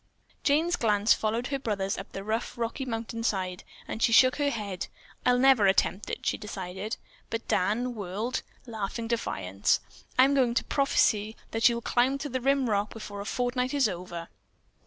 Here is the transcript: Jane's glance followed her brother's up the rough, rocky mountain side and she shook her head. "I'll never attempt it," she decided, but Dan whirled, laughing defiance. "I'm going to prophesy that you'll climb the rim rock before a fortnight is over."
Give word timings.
Jane's 0.43 0.77
glance 0.77 1.13
followed 1.13 1.45
her 1.49 1.59
brother's 1.59 1.95
up 1.95 2.11
the 2.11 2.23
rough, 2.23 2.57
rocky 2.57 2.85
mountain 2.85 3.21
side 3.23 3.63
and 3.87 4.01
she 4.01 4.11
shook 4.11 4.37
her 4.37 4.49
head. 4.49 4.87
"I'll 5.27 5.37
never 5.37 5.67
attempt 5.67 6.09
it," 6.09 6.25
she 6.25 6.39
decided, 6.39 6.97
but 7.29 7.47
Dan 7.47 7.93
whirled, 7.93 8.41
laughing 8.65 9.07
defiance. 9.07 9.79
"I'm 10.17 10.33
going 10.33 10.55
to 10.55 10.63
prophesy 10.63 11.35
that 11.51 11.69
you'll 11.69 11.81
climb 11.81 12.17
the 12.17 12.41
rim 12.41 12.67
rock 12.67 12.89
before 12.91 13.21
a 13.21 13.25
fortnight 13.25 13.75
is 13.75 13.87
over." 13.87 14.29